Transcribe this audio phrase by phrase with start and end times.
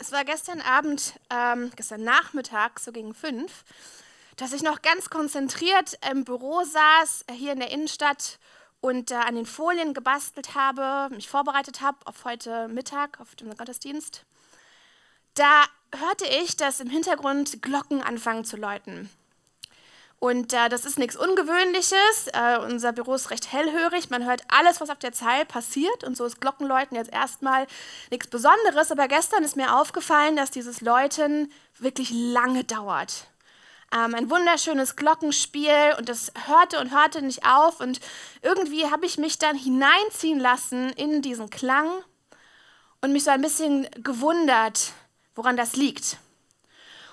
[0.00, 3.64] Es war gestern Abend, ähm, gestern Nachmittag, so gegen fünf,
[4.36, 8.38] dass ich noch ganz konzentriert im Büro saß, äh, hier in der Innenstadt
[8.80, 13.52] und äh, an den Folien gebastelt habe, mich vorbereitet habe auf heute Mittag, auf den
[13.56, 14.24] Gottesdienst.
[15.34, 19.10] Da hörte ich, dass im Hintergrund Glocken anfangen zu läuten.
[20.20, 22.26] Und äh, das ist nichts Ungewöhnliches.
[22.32, 24.10] Äh, unser Büro ist recht hellhörig.
[24.10, 26.02] Man hört alles, was auf der Zeil passiert.
[26.02, 27.66] Und so ist Glockenläuten jetzt erstmal
[28.10, 28.90] nichts Besonderes.
[28.90, 33.28] Aber gestern ist mir aufgefallen, dass dieses Läuten wirklich lange dauert.
[33.94, 37.80] Ähm, ein wunderschönes Glockenspiel und das hörte und hörte nicht auf.
[37.80, 38.00] Und
[38.42, 41.88] irgendwie habe ich mich dann hineinziehen lassen in diesen Klang
[43.00, 44.92] und mich so ein bisschen gewundert,
[45.36, 46.18] woran das liegt.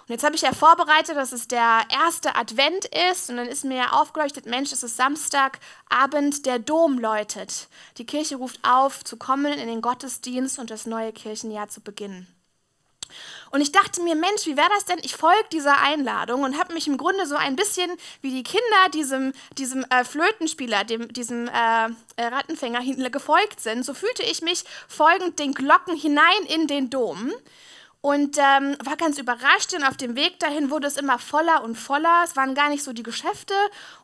[0.08, 3.66] Und jetzt habe ich ja vorbereitet, dass es der erste Advent ist und dann ist
[3.66, 7.68] mir ja aufgeleuchtet, Mensch, es ist Samstagabend, der Dom läutet.
[7.98, 12.28] Die Kirche ruft auf, zu kommen in den Gottesdienst und das neue Kirchenjahr zu beginnen.
[13.50, 15.00] Und ich dachte mir, Mensch, wie wäre das denn?
[15.02, 17.90] Ich folge dieser Einladung und habe mich im Grunde so ein bisschen
[18.22, 21.86] wie die Kinder diesem, diesem äh, Flötenspieler, dem, diesem äh,
[22.18, 23.86] äh Rattenfänger gefolgt sind.
[23.86, 27.32] So fühlte ich mich folgend den Glocken hinein in den Dom
[28.06, 31.74] und ähm, war ganz überrascht, denn auf dem Weg dahin wurde es immer voller und
[31.74, 32.22] voller.
[32.24, 33.56] Es waren gar nicht so die Geschäfte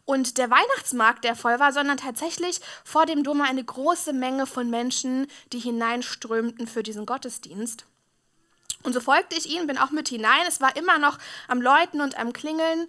[0.06, 4.72] und der Weihnachtsmarkt, der voll war, sondern tatsächlich vor dem Dom eine große Menge von
[4.72, 7.86] Menschen, die hineinströmten für diesen Gottesdienst.
[8.82, 10.48] Und so folgte ich ihnen, bin auch mit hinein.
[10.48, 12.88] Es war immer noch am Läuten und am Klingeln.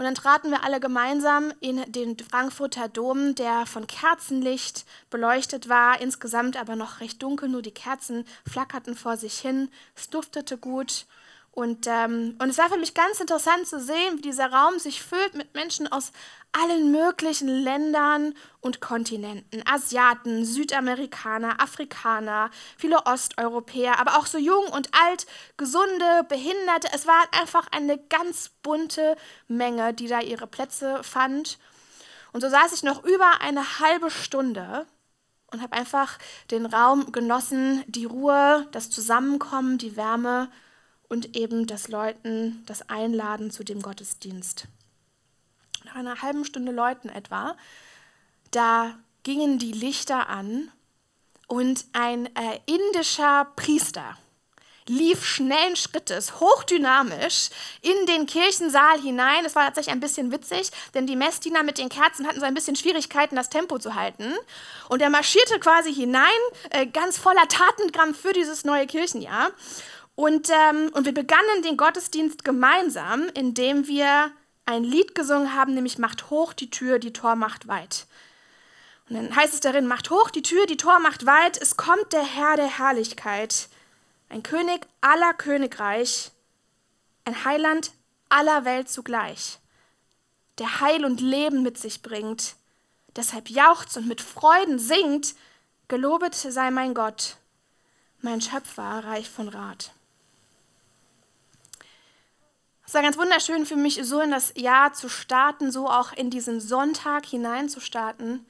[0.00, 6.00] Und dann traten wir alle gemeinsam in den Frankfurter Dom, der von Kerzenlicht beleuchtet war,
[6.00, 11.04] insgesamt aber noch recht dunkel, nur die Kerzen flackerten vor sich hin, es duftete gut.
[11.52, 15.02] Und, ähm, und es war für mich ganz interessant zu sehen, wie dieser Raum sich
[15.02, 16.12] füllt mit Menschen aus
[16.52, 19.62] allen möglichen Ländern und Kontinenten.
[19.66, 26.88] Asiaten, Südamerikaner, Afrikaner, viele Osteuropäer, aber auch so jung und alt, gesunde, Behinderte.
[26.94, 29.16] Es war einfach eine ganz bunte
[29.48, 31.58] Menge, die da ihre Plätze fand.
[32.32, 34.86] Und so saß ich noch über eine halbe Stunde
[35.52, 36.18] und habe einfach
[36.52, 40.48] den Raum genossen, die Ruhe, das Zusammenkommen, die Wärme
[41.10, 44.68] und eben das Läuten, das Einladen zu dem Gottesdienst
[45.84, 47.56] nach einer halben Stunde Läuten etwa,
[48.50, 50.70] da gingen die Lichter an
[51.46, 54.16] und ein äh, indischer Priester
[54.90, 57.50] lief schnellen Schrittes, hochdynamisch
[57.80, 59.44] in den Kirchensaal hinein.
[59.44, 62.54] Es war tatsächlich ein bisschen witzig, denn die Messdiener mit den Kerzen hatten so ein
[62.54, 64.34] bisschen Schwierigkeiten, das Tempo zu halten.
[64.88, 66.28] Und er marschierte quasi hinein,
[66.70, 69.52] äh, ganz voller Tatendrang für dieses neue Kirchenjahr.
[70.14, 74.30] Und, ähm, und wir begannen den Gottesdienst gemeinsam, indem wir
[74.66, 78.06] ein Lied gesungen haben, nämlich Macht hoch die Tür, die Tor macht weit.
[79.08, 82.12] Und dann heißt es darin, macht hoch die Tür, die Tor macht weit, es kommt
[82.12, 83.68] der Herr der Herrlichkeit,
[84.28, 86.30] ein König aller Königreich,
[87.24, 87.90] ein Heiland
[88.28, 89.58] aller Welt zugleich,
[90.58, 92.54] der Heil und Leben mit sich bringt,
[93.16, 95.34] deshalb jauchzt und mit Freuden singt,
[95.88, 97.36] gelobet sei mein Gott,
[98.20, 99.92] mein Schöpfer reich von Rat.
[102.90, 106.28] Es war ganz wunderschön für mich, so in das Jahr zu starten, so auch in
[106.28, 108.44] diesen Sonntag hineinzustarten,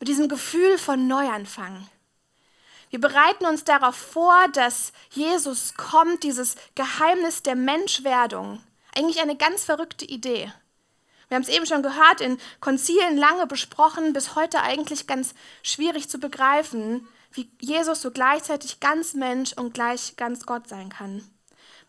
[0.00, 1.86] mit diesem Gefühl von Neuanfang.
[2.88, 8.62] Wir bereiten uns darauf vor, dass Jesus kommt, dieses Geheimnis der Menschwerdung.
[8.94, 10.50] Eigentlich eine ganz verrückte Idee.
[11.28, 16.08] Wir haben es eben schon gehört, in Konzilen lange besprochen, bis heute eigentlich ganz schwierig
[16.08, 21.30] zu begreifen, wie Jesus so gleichzeitig ganz Mensch und gleich ganz Gott sein kann.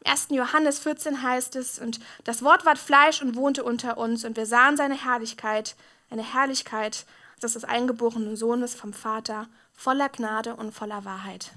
[0.06, 0.28] 1.
[0.32, 4.46] Johannes 14 heißt es, und das Wort ward Fleisch und wohnte unter uns, und wir
[4.46, 5.76] sahen seine Herrlichkeit,
[6.10, 7.06] eine Herrlichkeit,
[7.40, 11.52] das des eingeborenen Sohnes vom Vater, voller Gnade und voller Wahrheit.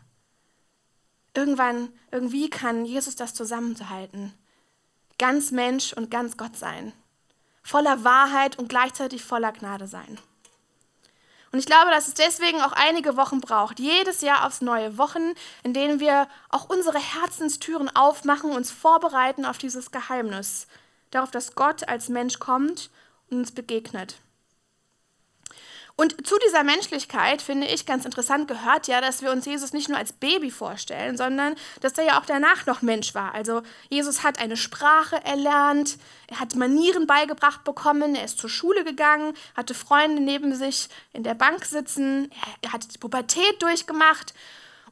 [1.34, 4.34] Irgendwann, irgendwie kann Jesus das zusammenhalten.
[5.18, 6.92] Ganz Mensch und ganz Gott sein.
[7.62, 10.18] Voller Wahrheit und gleichzeitig voller Gnade sein.
[11.52, 15.34] Und ich glaube, dass es deswegen auch einige Wochen braucht, jedes Jahr aufs neue Wochen,
[15.64, 20.68] in denen wir auch unsere Herzenstüren aufmachen, uns vorbereiten auf dieses Geheimnis,
[21.10, 22.90] darauf, dass Gott als Mensch kommt
[23.30, 24.16] und uns begegnet.
[25.96, 29.88] Und zu dieser Menschlichkeit, finde ich ganz interessant, gehört ja, dass wir uns Jesus nicht
[29.88, 33.34] nur als Baby vorstellen, sondern dass er ja auch danach noch Mensch war.
[33.34, 35.98] Also Jesus hat eine Sprache erlernt,
[36.28, 41.22] er hat Manieren beigebracht bekommen, er ist zur Schule gegangen, hatte Freunde neben sich in
[41.22, 42.30] der Bank sitzen,
[42.62, 44.34] er hat die Pubertät durchgemacht.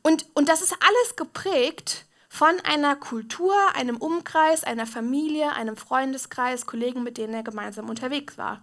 [0.03, 6.67] Und, und das ist alles geprägt von einer Kultur, einem Umkreis, einer Familie, einem Freundeskreis,
[6.67, 8.63] Kollegen, mit denen er gemeinsam unterwegs war.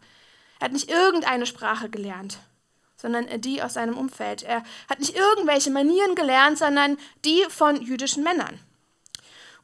[0.59, 2.39] Er hat nicht irgendeine Sprache gelernt,
[2.95, 4.43] sondern die aus seinem Umfeld.
[4.43, 8.59] Er hat nicht irgendwelche Manieren gelernt, sondern die von jüdischen Männern.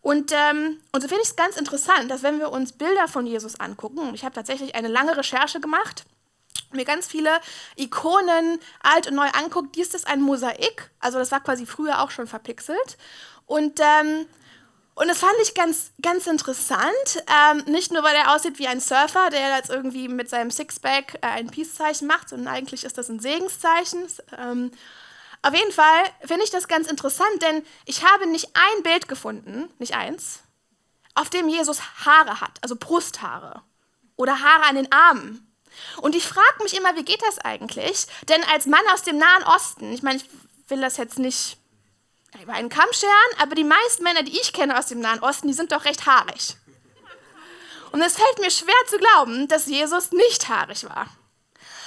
[0.02, 3.28] Und, ähm, und so finde ich es ganz interessant, dass wenn wir uns Bilder von
[3.28, 6.06] Jesus angucken, ich habe tatsächlich eine lange Recherche gemacht,
[6.72, 7.40] mir ganz viele
[7.76, 12.10] Ikonen alt und neu anguckt, dies ist ein Mosaik, also das war quasi früher auch
[12.10, 12.98] schon verpixelt.
[13.46, 14.26] Und, ähm,
[14.94, 18.82] und das fand ich ganz, ganz interessant, ähm, nicht nur weil er aussieht wie ein
[18.82, 23.10] Surfer, der jetzt irgendwie mit seinem Sixpack äh, ein Peace-Zeichen macht, sondern eigentlich ist das
[23.10, 24.08] ein Segenszeichen.
[24.38, 24.72] Ähm,
[25.42, 29.70] auf jeden Fall finde ich das ganz interessant, denn ich habe nicht ein Bild gefunden,
[29.80, 30.42] nicht eins,
[31.16, 33.64] auf dem Jesus Haare hat, also Brusthaare
[34.18, 35.48] oder Haare an den Armen.
[36.02, 38.06] Und ich frage mich immer, wie geht das eigentlich?
[38.28, 40.26] Denn als Mann aus dem Nahen Osten, ich meine, ich
[40.68, 41.58] will das jetzt nicht
[42.40, 45.48] über einen Kamm scheren, aber die meisten Männer, die ich kenne aus dem Nahen Osten,
[45.48, 46.56] die sind doch recht haarig.
[47.92, 51.08] Und es fällt mir schwer zu glauben, dass Jesus nicht haarig war.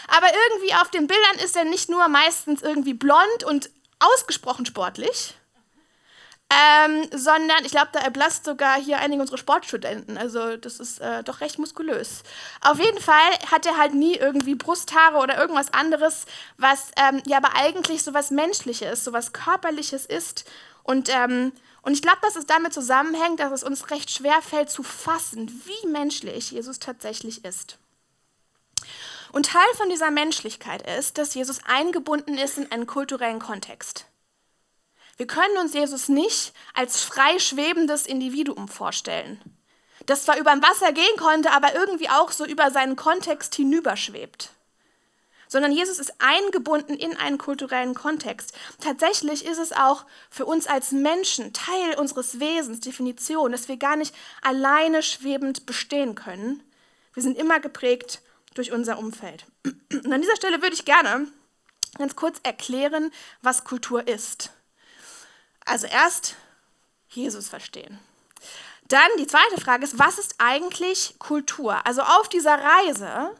[0.08, 3.70] Aber irgendwie auf den Bildern ist er nicht nur meistens irgendwie blond und
[4.00, 5.34] ausgesprochen sportlich,
[6.54, 10.16] ähm, sondern ich glaube, da erblasst sogar hier einige unserer Sportstudenten.
[10.16, 12.22] Also das ist äh, doch recht muskulös.
[12.60, 17.38] Auf jeden Fall hat er halt nie irgendwie Brusthaare oder irgendwas anderes, was ähm, ja
[17.38, 20.44] aber eigentlich so was Menschliches, so was Körperliches ist.
[20.82, 21.52] Und, ähm,
[21.82, 25.50] und ich glaube, dass es damit zusammenhängt, dass es uns recht schwer fällt zu fassen,
[25.64, 27.78] wie menschlich Jesus tatsächlich ist.
[29.32, 34.06] Und Teil von dieser Menschlichkeit ist, dass Jesus eingebunden ist in einen kulturellen Kontext.
[35.16, 39.40] Wir können uns Jesus nicht als frei schwebendes Individuum vorstellen,
[40.06, 44.50] das zwar über dem Wasser gehen konnte, aber irgendwie auch so über seinen Kontext hinüberschwebt.
[45.46, 48.56] Sondern Jesus ist eingebunden in einen kulturellen Kontext.
[48.80, 53.94] Tatsächlich ist es auch für uns als Menschen Teil unseres Wesens, Definition, dass wir gar
[53.94, 56.62] nicht alleine schwebend bestehen können.
[57.12, 58.20] Wir sind immer geprägt
[58.54, 59.46] durch unser Umfeld.
[59.64, 61.28] Und an dieser Stelle würde ich gerne
[61.98, 63.12] ganz kurz erklären,
[63.42, 64.50] was Kultur ist.
[65.64, 66.36] Also erst
[67.08, 67.98] Jesus verstehen.
[68.88, 71.86] Dann die zweite Frage ist, was ist eigentlich Kultur?
[71.86, 73.30] Also auf dieser Reise,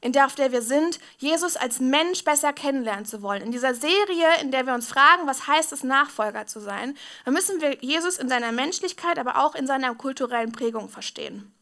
[0.00, 3.42] in der, auf der wir sind, Jesus als Mensch besser kennenlernen zu wollen.
[3.42, 7.34] In dieser Serie, in der wir uns fragen, was heißt es, Nachfolger zu sein, dann
[7.34, 11.52] müssen wir Jesus in seiner Menschlichkeit, aber auch in seiner kulturellen Prägung verstehen.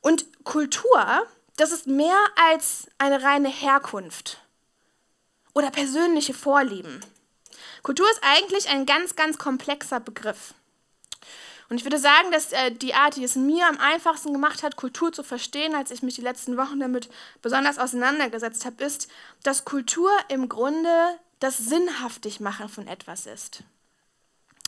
[0.00, 1.26] Und Kultur
[1.56, 4.38] das ist mehr als eine reine Herkunft
[5.54, 7.00] oder persönliche Vorlieben.
[7.86, 10.54] Kultur ist eigentlich ein ganz, ganz komplexer Begriff.
[11.68, 14.74] Und ich würde sagen, dass äh, die Art, die es mir am einfachsten gemacht hat,
[14.74, 17.08] Kultur zu verstehen, als ich mich die letzten Wochen damit
[17.42, 19.06] besonders auseinandergesetzt habe, ist,
[19.44, 20.90] dass Kultur im Grunde
[21.38, 23.62] das Sinnhaftigmachen von etwas ist.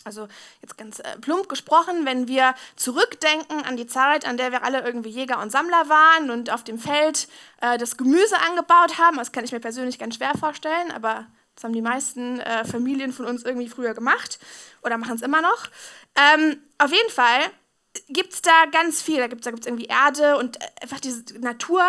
[0.05, 0.29] Also
[0.63, 4.83] jetzt ganz äh, plump gesprochen, wenn wir zurückdenken an die Zeit, an der wir alle
[4.83, 7.27] irgendwie Jäger und Sammler waren und auf dem Feld
[7.63, 11.27] äh, das Gemüse angebaut haben, das kann ich mir persönlich ganz schwer vorstellen, aber
[11.59, 14.39] das haben die meisten äh, Familien von uns irgendwie früher gemacht
[14.83, 15.67] oder machen es immer noch.
[16.15, 17.51] Ähm, auf jeden Fall
[18.09, 19.17] gibt es da ganz viel.
[19.17, 21.83] Da gibt es da gibt's irgendwie Erde und äh, einfach diese Natur.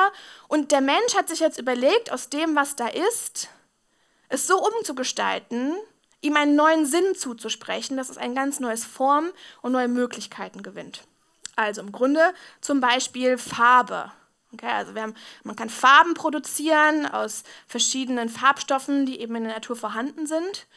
[0.47, 3.49] Und der Mensch hat sich jetzt überlegt, aus dem, was da ist,
[4.29, 5.75] es so umzugestalten,
[6.21, 9.29] ihm einen neuen Sinn zuzusprechen, dass es ein ganz neues Form
[9.61, 11.03] und neue Möglichkeiten gewinnt.
[11.55, 14.11] Also im Grunde zum Beispiel Farbe.
[14.53, 15.13] Okay, also haben,
[15.43, 20.67] man kann Farben produzieren aus verschiedenen Farbstoffen, die eben in der Natur vorhanden sind.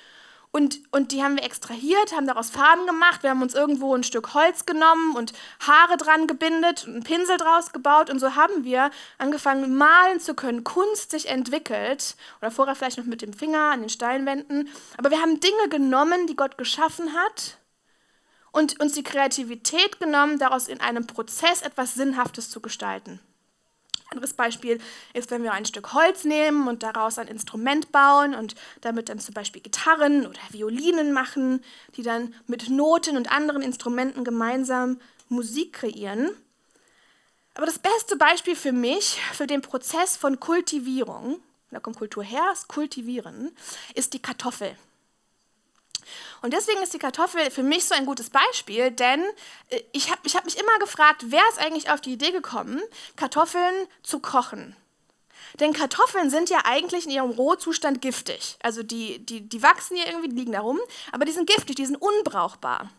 [0.54, 3.22] Und, und die haben wir extrahiert, haben daraus Farben gemacht.
[3.22, 7.38] Wir haben uns irgendwo ein Stück Holz genommen und Haare dran gebindet und einen Pinsel
[7.38, 8.10] draus gebaut.
[8.10, 10.62] Und so haben wir angefangen, malen zu können.
[10.62, 12.16] Kunst sich entwickelt.
[12.42, 14.68] Oder vorher vielleicht noch mit dem Finger an den Steinwänden.
[14.98, 17.56] Aber wir haben Dinge genommen, die Gott geschaffen hat.
[18.50, 23.20] Und uns die Kreativität genommen, daraus in einem Prozess etwas Sinnhaftes zu gestalten.
[24.12, 24.78] Anderes Beispiel
[25.14, 29.18] ist, wenn wir ein Stück Holz nehmen und daraus ein Instrument bauen und damit dann
[29.18, 31.64] zum Beispiel Gitarren oder Violinen machen,
[31.96, 36.30] die dann mit Noten und anderen Instrumenten gemeinsam Musik kreieren.
[37.54, 42.44] Aber das beste Beispiel für mich, für den Prozess von Kultivierung, da kommt Kultur her,
[42.50, 43.50] das Kultivieren,
[43.94, 44.76] ist die Kartoffel.
[46.42, 49.22] Und deswegen ist die Kartoffel für mich so ein gutes Beispiel, denn
[49.70, 52.82] äh, ich habe ich hab mich immer gefragt, wer ist eigentlich auf die Idee gekommen,
[53.16, 54.76] Kartoffeln zu kochen?
[55.60, 58.56] Denn Kartoffeln sind ja eigentlich in ihrem Rohzustand giftig.
[58.62, 60.80] Also die, die, die wachsen hier irgendwie, die liegen da rum,
[61.12, 62.90] aber die sind giftig, die sind unbrauchbar.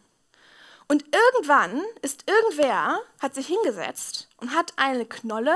[0.88, 5.56] Und irgendwann ist irgendwer, hat sich hingesetzt und hat eine Knolle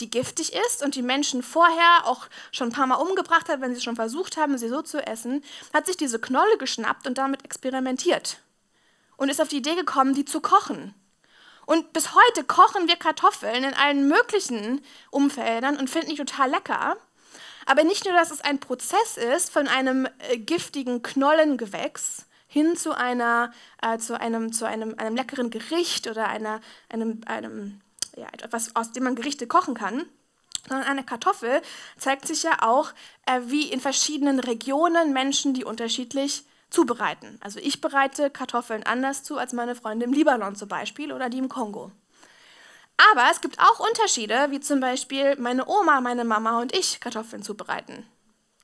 [0.00, 3.74] die giftig ist und die Menschen vorher auch schon ein paar Mal umgebracht hat, wenn
[3.74, 7.44] sie schon versucht haben, sie so zu essen, hat sich diese Knolle geschnappt und damit
[7.44, 8.38] experimentiert
[9.16, 10.94] und ist auf die Idee gekommen, die zu kochen.
[11.64, 16.96] Und bis heute kochen wir Kartoffeln in allen möglichen Umfeldern und finden die total lecker.
[17.66, 22.96] Aber nicht nur, dass es ein Prozess ist von einem äh, giftigen Knollengewächs hin zu,
[22.96, 27.80] einer, äh, zu, einem, zu einem, einem leckeren Gericht oder einer, einem, einem,
[28.16, 30.06] ja, etwas, aus dem man Gerichte kochen kann.
[30.68, 31.60] Sondern eine Kartoffel
[31.96, 32.92] zeigt sich ja auch,
[33.26, 37.38] äh, wie in verschiedenen Regionen Menschen die unterschiedlich zubereiten.
[37.40, 41.38] Also ich bereite Kartoffeln anders zu als meine Freunde im Libanon zum Beispiel oder die
[41.38, 41.90] im Kongo.
[43.10, 47.42] Aber es gibt auch Unterschiede, wie zum Beispiel meine Oma, meine Mama und ich Kartoffeln
[47.42, 48.06] zubereiten.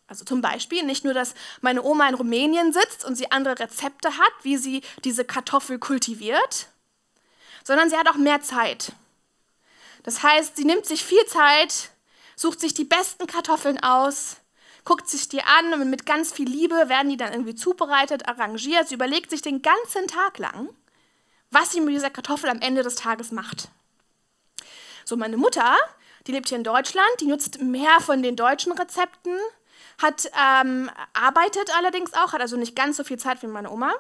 [0.06, 4.16] Also zum Beispiel nicht nur, dass meine Oma in Rumänien sitzt und sie andere Rezepte
[4.16, 6.68] hat, wie sie diese Kartoffel kultiviert,
[7.62, 8.92] sondern sie hat auch mehr Zeit.
[10.02, 11.90] Das heißt, sie nimmt sich viel Zeit,
[12.36, 14.36] sucht sich die besten Kartoffeln aus,
[14.84, 18.88] guckt sich die an und mit ganz viel Liebe werden die dann irgendwie zubereitet, arrangiert.
[18.88, 20.70] Sie überlegt sich den ganzen Tag lang,
[21.50, 23.68] was sie mit dieser Kartoffel am Ende des Tages macht.
[25.04, 25.76] So, meine Mutter,
[26.26, 29.36] die lebt hier in Deutschland, die nutzt mehr von den deutschen Rezepten,
[30.00, 33.92] hat, ähm, arbeitet allerdings auch, hat also nicht ganz so viel Zeit wie meine Oma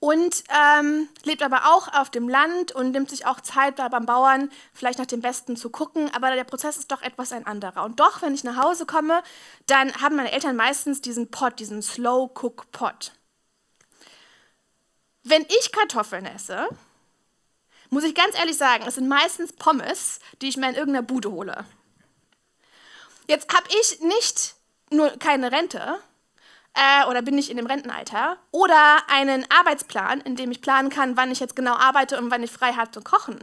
[0.00, 4.06] und ähm, lebt aber auch auf dem Land und nimmt sich auch Zeit, da beim
[4.06, 6.10] Bauern vielleicht nach dem Besten zu gucken.
[6.14, 7.84] Aber der Prozess ist doch etwas ein anderer.
[7.84, 9.22] Und doch, wenn ich nach Hause komme,
[9.66, 13.12] dann haben meine Eltern meistens diesen Pot, diesen Slow-Cook-Pot.
[15.24, 16.68] Wenn ich Kartoffeln esse,
[17.90, 21.32] muss ich ganz ehrlich sagen, es sind meistens Pommes, die ich mir in irgendeiner Bude
[21.32, 21.64] hole.
[23.26, 24.54] Jetzt habe ich nicht
[24.90, 25.98] nur keine Rente,
[26.74, 31.16] äh, oder bin ich in dem Rentenalter oder einen Arbeitsplan, in dem ich planen kann,
[31.16, 33.38] wann ich jetzt genau arbeite und wann ich frei habe zu kochen,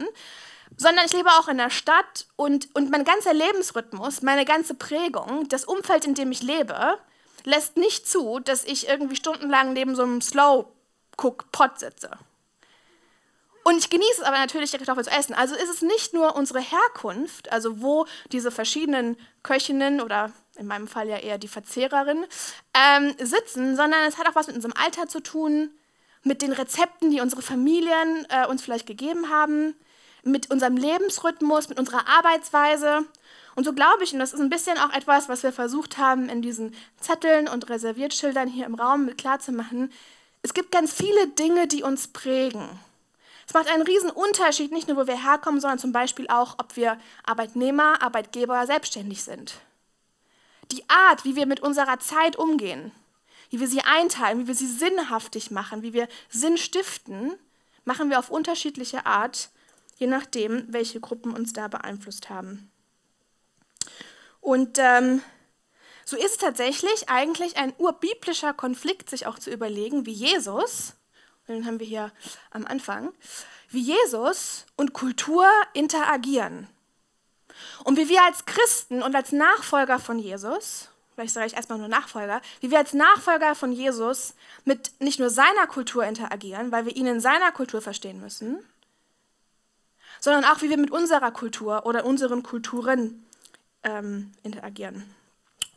[0.76, 5.48] sondern ich lebe auch in der Stadt und, und mein ganzer Lebensrhythmus, meine ganze Prägung,
[5.48, 6.98] das Umfeld, in dem ich lebe,
[7.44, 12.10] lässt nicht zu, dass ich irgendwie stundenlang neben so einem Slow-Cook-Pot sitze.
[13.66, 15.34] Und ich genieße es aber natürlich, die Kartoffel zu essen.
[15.34, 20.88] Also ist es nicht nur unsere Herkunft, also wo diese verschiedenen Köchinnen oder in meinem
[20.88, 22.24] Fall ja eher die Verzehrerin,
[22.74, 25.70] ähm, sitzen, sondern es hat auch was mit unserem Alter zu tun,
[26.22, 29.74] mit den Rezepten, die unsere Familien äh, uns vielleicht gegeben haben,
[30.24, 33.04] mit unserem Lebensrhythmus, mit unserer Arbeitsweise.
[33.54, 36.28] Und so glaube ich, und das ist ein bisschen auch etwas, was wir versucht haben,
[36.28, 39.92] in diesen Zetteln und Reserviertschildern hier im Raum mit klarzumachen,
[40.42, 42.68] es gibt ganz viele Dinge, die uns prägen.
[43.48, 46.76] Es macht einen riesen Unterschied, nicht nur, wo wir herkommen, sondern zum Beispiel auch, ob
[46.76, 49.54] wir Arbeitnehmer, Arbeitgeber, selbstständig sind.
[50.72, 52.92] Die Art, wie wir mit unserer Zeit umgehen,
[53.50, 57.34] wie wir sie einteilen, wie wir sie sinnhaftig machen, wie wir Sinn stiften,
[57.84, 59.50] machen wir auf unterschiedliche Art,
[59.96, 62.70] je nachdem, welche Gruppen uns da beeinflusst haben.
[64.40, 65.22] Und ähm,
[66.04, 70.94] so ist tatsächlich eigentlich ein urbiblischer Konflikt, sich auch zu überlegen, wie Jesus,
[71.48, 72.12] den haben wir hier
[72.50, 73.12] am Anfang,
[73.70, 76.68] wie Jesus und Kultur interagieren.
[77.84, 81.88] Und wie wir als Christen und als Nachfolger von Jesus, vielleicht sage ich erstmal nur
[81.88, 84.34] Nachfolger, wie wir als Nachfolger von Jesus
[84.64, 88.58] mit nicht nur seiner Kultur interagieren, weil wir ihn in seiner Kultur verstehen müssen,
[90.20, 93.24] sondern auch wie wir mit unserer Kultur oder unseren Kulturen
[93.82, 95.04] ähm, interagieren.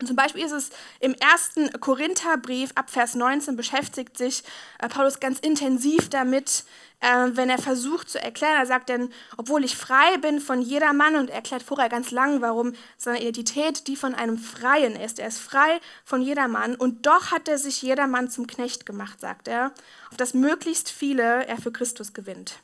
[0.06, 4.44] Zum Beispiel ist es im ersten Korintherbrief ab Vers 19 beschäftigt sich
[4.80, 6.64] äh, Paulus ganz intensiv damit,
[7.02, 8.56] äh, wenn er versucht zu erklären.
[8.58, 12.42] Er sagt denn, obwohl ich frei bin von jeder Mann und erklärt vorher ganz lang,
[12.42, 15.20] warum seine Identität die von einem Freien ist.
[15.20, 18.86] Er ist frei von jeder Mann und doch hat er sich jeder Mann zum Knecht
[18.86, 19.74] gemacht, sagt er,
[20.12, 22.60] auf dass möglichst viele er für Christus gewinnt.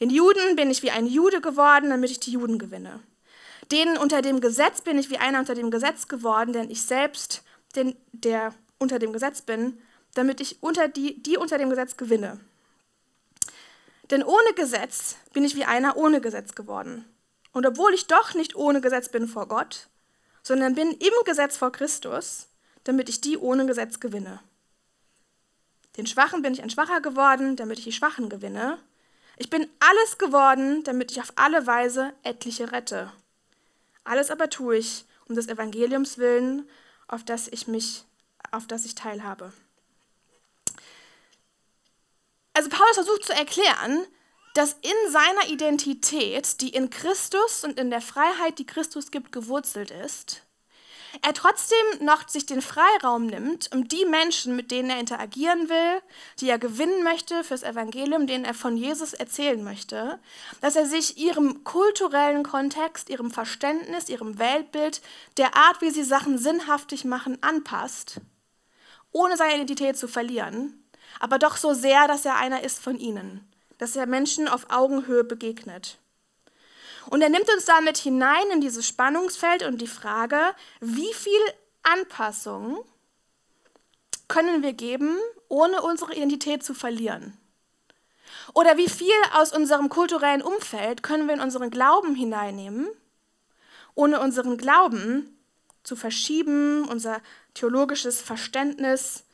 [0.00, 3.00] Den Juden bin ich wie ein Jude geworden, damit ich die Juden gewinne.
[3.70, 7.42] Denen unter dem Gesetz bin ich wie einer unter dem Gesetz geworden, denn ich selbst,
[7.76, 9.80] den, der unter dem Gesetz bin,
[10.14, 12.40] damit ich unter die, die unter dem Gesetz gewinne.
[14.10, 17.04] Denn ohne Gesetz bin ich wie einer ohne Gesetz geworden.
[17.52, 19.88] Und obwohl ich doch nicht ohne Gesetz bin vor Gott,
[20.42, 22.48] sondern bin im Gesetz vor Christus,
[22.84, 24.40] damit ich die ohne Gesetz gewinne.
[25.96, 28.78] Den Schwachen bin ich ein Schwacher geworden, damit ich die Schwachen gewinne.
[29.36, 33.12] Ich bin alles geworden, damit ich auf alle Weise etliche rette.
[34.04, 36.68] Alles aber tue ich um des Evangeliums willen,
[37.08, 38.04] auf das ich mich,
[38.50, 39.52] auf das ich teilhabe.
[42.54, 44.06] Also Paulus versucht zu erklären,
[44.54, 49.90] dass in seiner Identität, die in Christus und in der Freiheit, die Christus gibt, gewurzelt
[49.90, 50.42] ist,
[51.22, 56.00] er trotzdem noch sich den Freiraum nimmt, um die Menschen, mit denen er interagieren will,
[56.38, 60.18] die er gewinnen möchte fürs Evangelium, denen er von Jesus erzählen möchte,
[60.60, 65.00] dass er sich ihrem kulturellen Kontext, ihrem Verständnis, ihrem Weltbild,
[65.36, 68.20] der Art, wie sie Sachen sinnhaftig machen, anpasst,
[69.12, 70.88] ohne seine Identität zu verlieren,
[71.18, 73.48] aber doch so sehr, dass er einer ist von ihnen,
[73.78, 75.98] dass er Menschen auf Augenhöhe begegnet.
[77.10, 80.38] Und er nimmt uns damit hinein in dieses Spannungsfeld und die Frage,
[80.80, 81.40] wie viel
[81.82, 82.84] Anpassung
[84.28, 87.36] können wir geben ohne unsere Identität zu verlieren?
[88.54, 92.88] Oder wie viel aus unserem kulturellen Umfeld können wir in unseren Glauben hineinnehmen,
[93.96, 95.36] ohne unseren Glauben
[95.82, 97.20] zu verschieben, unser
[97.54, 99.24] theologisches Verständnis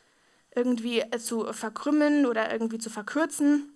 [0.54, 3.75] irgendwie zu verkrümmen oder irgendwie zu verkürzen?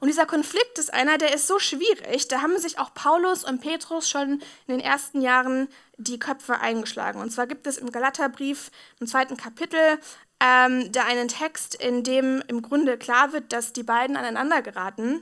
[0.00, 2.28] Und dieser Konflikt ist einer, der ist so schwierig.
[2.28, 7.20] Da haben sich auch Paulus und Petrus schon in den ersten Jahren die Köpfe eingeschlagen.
[7.20, 8.70] Und zwar gibt es im Galaterbrief
[9.00, 9.98] im zweiten Kapitel
[10.40, 15.20] ähm, da einen Text, in dem im Grunde klar wird, dass die beiden aneinander geraten.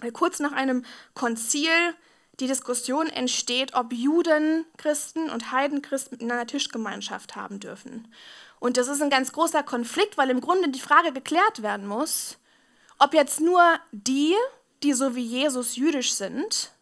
[0.00, 0.84] Weil kurz nach einem
[1.14, 1.70] Konzil
[2.40, 8.12] die Diskussion entsteht, ob Juden, Christen und Heidenchristen miteinander Tischgemeinschaft haben dürfen.
[8.58, 12.38] Und das ist ein ganz großer Konflikt, weil im Grunde die Frage geklärt werden muss,
[12.98, 13.62] ob jetzt nur
[13.92, 14.34] die,
[14.82, 16.72] die so wie Jesus jüdisch sind,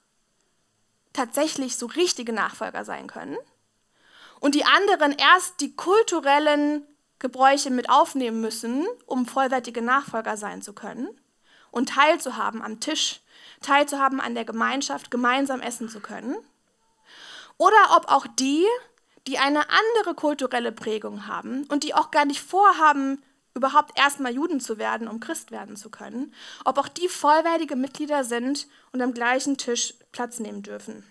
[1.13, 3.37] tatsächlich so richtige Nachfolger sein können
[4.41, 6.87] und die anderen erst die kulturellen
[7.19, 11.09] Gebräuche mit aufnehmen müssen, um vollwertige Nachfolger sein zu können
[11.71, 13.21] und teilzuhaben am Tisch,
[13.63, 16.37] teilzuhaben an der Gemeinschaft, gemeinsam essen zu können.
[17.57, 18.67] Oder ob auch die,
[19.27, 23.23] die eine andere kulturelle Prägung haben und die auch gar nicht vorhaben,
[23.55, 26.35] überhaupt erstmal Juden zu werden, um Christ werden zu können,
[26.65, 31.05] ob auch die vollwertige Mitglieder sind und am gleichen Tisch Platz nehmen dürfen.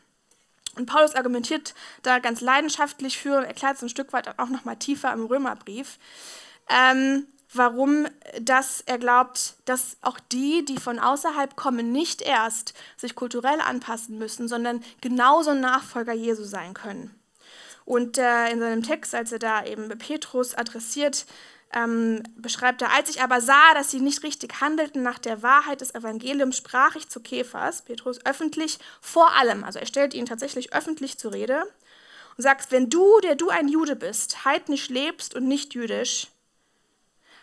[0.76, 4.66] Und Paulus argumentiert da ganz leidenschaftlich für und erklärt es ein Stück weit auch noch
[4.66, 6.00] mal tiefer im Römerbrief,
[6.68, 8.08] ähm, warum
[8.42, 14.18] das er glaubt, dass auch die, die von außerhalb kommen, nicht erst sich kulturell anpassen
[14.18, 17.14] müssen, sondern genauso Nachfolger Jesu sein können.
[17.86, 21.26] Und äh, in seinem Text, als er da eben Petrus adressiert,
[21.74, 25.82] ähm, beschreibt er, als ich aber sah, dass sie nicht richtig handelten nach der Wahrheit
[25.82, 30.74] des Evangeliums, sprach ich zu Kephas, Petrus, öffentlich vor allem, also er stellt ihn tatsächlich
[30.74, 31.64] öffentlich zur Rede
[32.38, 36.28] und sagt, wenn du, der du ein Jude bist, heidnisch lebst und nicht jüdisch,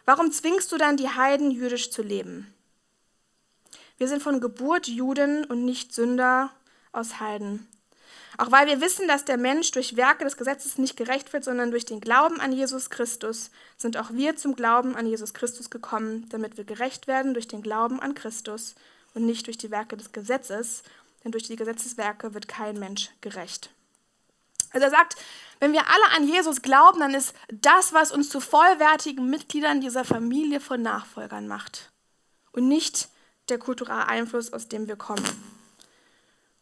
[0.04, 2.54] warum zwingst du dann die Heiden jüdisch zu leben?
[3.98, 6.50] Wir sind von Geburt Juden und nicht Sünder
[6.92, 7.68] aus Heiden.
[8.38, 11.70] Auch weil wir wissen, dass der Mensch durch Werke des Gesetzes nicht gerecht wird, sondern
[11.70, 16.28] durch den Glauben an Jesus Christus, sind auch wir zum Glauben an Jesus Christus gekommen,
[16.30, 18.74] damit wir gerecht werden durch den Glauben an Christus
[19.14, 20.82] und nicht durch die Werke des Gesetzes,
[21.24, 23.70] denn durch die Gesetzeswerke wird kein Mensch gerecht.
[24.72, 25.16] Also er sagt,
[25.58, 30.04] wenn wir alle an Jesus glauben, dann ist das, was uns zu vollwertigen Mitgliedern dieser
[30.04, 31.90] Familie von Nachfolgern macht
[32.52, 33.08] und nicht
[33.48, 35.24] der kulturelle Einfluss, aus dem wir kommen.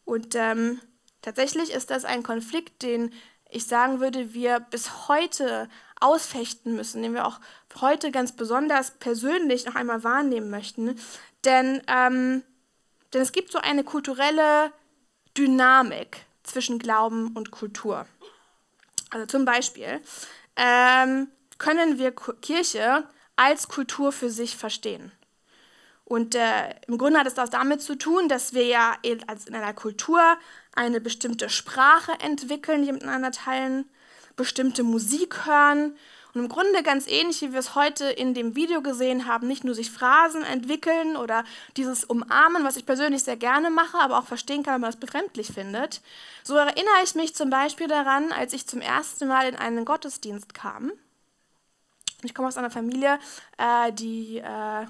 [0.04, 0.80] Und ähm,
[1.28, 3.12] Tatsächlich ist das ein Konflikt, den
[3.50, 5.68] ich sagen würde, wir bis heute
[6.00, 7.38] ausfechten müssen, den wir auch
[7.82, 10.98] heute ganz besonders persönlich noch einmal wahrnehmen möchten.
[11.44, 12.42] Denn, ähm,
[13.12, 14.72] denn es gibt so eine kulturelle
[15.36, 18.06] Dynamik zwischen Glauben und Kultur.
[19.10, 20.00] Also zum Beispiel
[20.56, 25.12] ähm, können wir Kirche als Kultur für sich verstehen.
[26.08, 29.22] Und äh, im Grunde hat es auch damit zu tun, dass wir ja in
[29.54, 30.20] einer Kultur
[30.74, 33.84] eine bestimmte Sprache entwickeln, die miteinander teilen,
[34.34, 35.98] bestimmte Musik hören
[36.32, 39.64] und im Grunde ganz ähnlich, wie wir es heute in dem Video gesehen haben, nicht
[39.64, 41.44] nur sich Phrasen entwickeln oder
[41.76, 44.96] dieses Umarmen, was ich persönlich sehr gerne mache, aber auch verstehen kann, wenn man es
[44.96, 46.00] befremdlich findet.
[46.42, 50.54] So erinnere ich mich zum Beispiel daran, als ich zum ersten Mal in einen Gottesdienst
[50.54, 50.92] kam.
[52.22, 53.18] Ich komme aus einer Familie,
[53.58, 54.86] äh, die äh,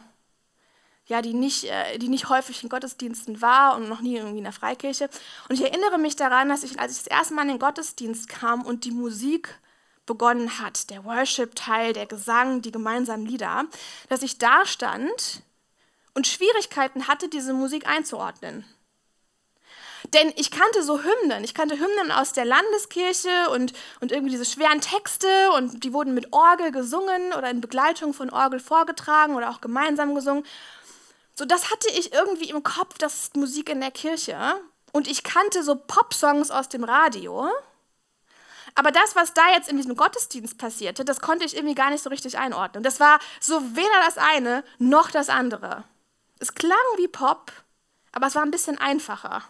[1.09, 4.45] ja, die nicht, äh, die nicht häufig in Gottesdiensten war und noch nie irgendwie in
[4.45, 5.09] der Freikirche.
[5.49, 8.29] Und ich erinnere mich daran, dass ich, als ich das erste Mal in den Gottesdienst
[8.29, 9.59] kam und die Musik
[10.05, 13.65] begonnen hat, der Worship-Teil, der Gesang, die gemeinsamen Lieder,
[14.09, 15.43] dass ich da stand
[16.15, 18.65] und Schwierigkeiten hatte, diese Musik einzuordnen.
[20.13, 21.45] Denn ich kannte so Hymnen.
[21.45, 26.15] Ich kannte Hymnen aus der Landeskirche und, und irgendwie diese schweren Texte und die wurden
[26.15, 30.45] mit Orgel gesungen oder in Begleitung von Orgel vorgetragen oder auch gemeinsam gesungen.
[31.39, 34.61] So, das hatte ich irgendwie im Kopf, das ist Musik in der Kirche.
[34.91, 37.49] Und ich kannte so Pop-Songs aus dem Radio.
[38.75, 42.03] Aber das, was da jetzt in diesem Gottesdienst passierte, das konnte ich irgendwie gar nicht
[42.03, 42.83] so richtig einordnen.
[42.83, 45.85] Das war so weder das eine noch das andere.
[46.41, 47.53] Es klang wie Pop,
[48.11, 49.45] aber es war ein bisschen einfacher.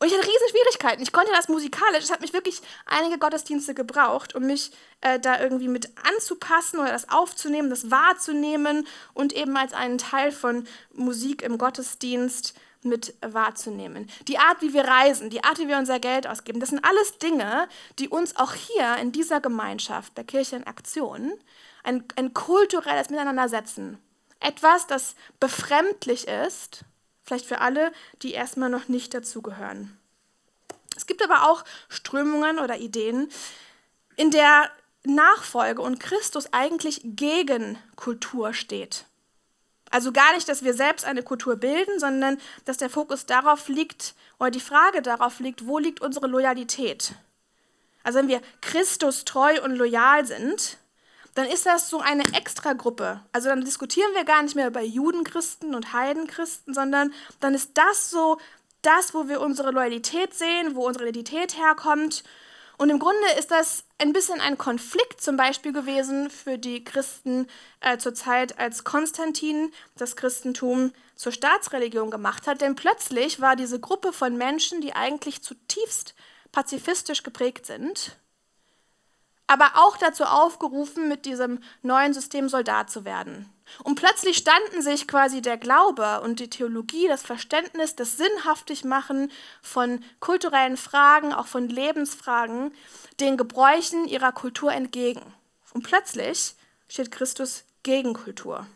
[0.00, 1.02] Und ich hatte riesen Schwierigkeiten.
[1.02, 2.04] Ich konnte das musikalisch.
[2.04, 6.92] Es hat mich wirklich einige Gottesdienste gebraucht, um mich äh, da irgendwie mit anzupassen oder
[6.92, 14.08] das aufzunehmen, das wahrzunehmen und eben als einen Teil von Musik im Gottesdienst mit wahrzunehmen.
[14.28, 17.18] Die Art, wie wir reisen, die Art, wie wir unser Geld ausgeben, das sind alles
[17.18, 21.32] Dinge, die uns auch hier in dieser Gemeinschaft, der Kirche in Aktion,
[21.82, 23.98] ein, ein kulturelles Miteinander setzen.
[24.38, 26.84] Etwas, das befremdlich ist
[27.28, 29.94] Vielleicht für alle, die erstmal noch nicht dazugehören.
[30.96, 33.28] Es gibt aber auch Strömungen oder Ideen,
[34.16, 34.70] in der
[35.04, 39.04] Nachfolge und Christus eigentlich gegen Kultur steht.
[39.90, 44.14] Also gar nicht, dass wir selbst eine Kultur bilden, sondern dass der Fokus darauf liegt
[44.38, 47.12] oder die Frage darauf liegt, wo liegt unsere Loyalität?
[48.04, 50.78] Also wenn wir Christus treu und loyal sind,
[51.38, 53.20] dann ist das so eine Extragruppe.
[53.32, 58.10] Also dann diskutieren wir gar nicht mehr über Judenchristen und Heidenchristen, sondern dann ist das
[58.10, 58.38] so
[58.82, 62.24] das, wo wir unsere Loyalität sehen, wo unsere Identität herkommt.
[62.76, 67.46] Und im Grunde ist das ein bisschen ein Konflikt zum Beispiel gewesen für die Christen
[67.80, 72.60] äh, zur Zeit, als Konstantin das Christentum zur Staatsreligion gemacht hat.
[72.60, 76.14] Denn plötzlich war diese Gruppe von Menschen, die eigentlich zutiefst
[76.50, 78.16] pazifistisch geprägt sind,
[79.48, 83.52] aber auch dazu aufgerufen, mit diesem neuen System Soldat zu werden.
[83.82, 90.04] Und plötzlich standen sich quasi der Glaube und die Theologie, das Verständnis, das Sinnhaftigmachen von
[90.20, 92.72] kulturellen Fragen, auch von Lebensfragen,
[93.20, 95.22] den Gebräuchen ihrer Kultur entgegen.
[95.74, 96.54] Und plötzlich
[96.88, 98.66] steht Christus gegen Kultur.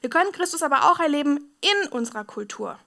[0.00, 2.78] Wir können Christus aber auch erleben in unserer Kultur,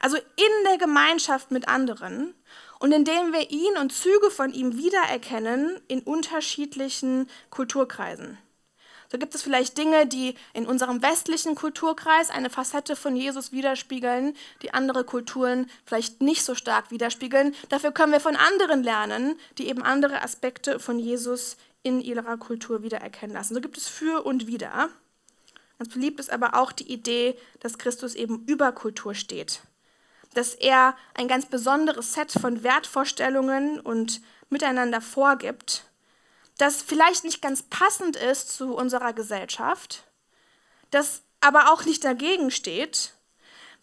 [0.00, 2.34] also in der Gemeinschaft mit anderen
[2.78, 8.38] und indem wir ihn und Züge von ihm wiedererkennen in unterschiedlichen Kulturkreisen.
[9.10, 14.36] So gibt es vielleicht Dinge, die in unserem westlichen Kulturkreis eine Facette von Jesus widerspiegeln,
[14.60, 17.54] die andere Kulturen vielleicht nicht so stark widerspiegeln.
[17.70, 22.82] Dafür können wir von anderen lernen, die eben andere Aspekte von Jesus in ihrer Kultur
[22.82, 23.54] wiedererkennen lassen.
[23.54, 24.90] So gibt es für und wider.
[25.78, 29.62] Ganz beliebt ist aber auch die Idee, dass Christus eben über Kultur steht.
[30.34, 35.88] Dass er ein ganz besonderes Set von Wertvorstellungen und Miteinander vorgibt
[36.58, 40.04] das vielleicht nicht ganz passend ist zu unserer Gesellschaft,
[40.90, 43.14] das aber auch nicht dagegen steht,